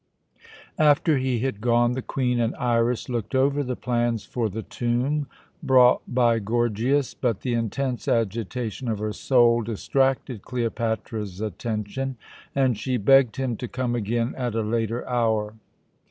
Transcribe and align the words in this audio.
After 0.79 1.19
he 1.19 1.41
had 1.41 1.61
gone, 1.61 1.91
the 1.91 2.01
Queen 2.01 2.39
and 2.39 2.55
Iras 2.55 3.07
looked 3.07 3.35
over 3.35 3.61
the 3.61 3.75
plans 3.75 4.25
for 4.25 4.49
the 4.49 4.63
tomb 4.63 5.27
brought 5.61 6.01
by 6.11 6.39
Gorgias, 6.39 7.13
but 7.13 7.41
the 7.41 7.53
intense 7.53 8.07
agitation 8.07 8.87
of 8.87 8.97
her 8.97 9.13
soul 9.13 9.61
distracted 9.61 10.41
Cleopatra's 10.41 11.39
attention, 11.39 12.17
and 12.55 12.79
she 12.79 12.97
begged 12.97 13.35
him 13.35 13.55
to 13.57 13.67
come 13.67 13.93
again 13.93 14.33
at 14.35 14.55
a 14.55 14.63
later 14.63 15.07
hour. 15.07 15.53